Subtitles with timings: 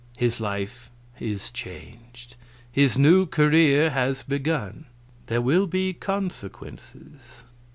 [0.17, 2.35] His life is changed,
[2.71, 4.85] his new career has begun.
[5.27, 7.43] There will be consequences."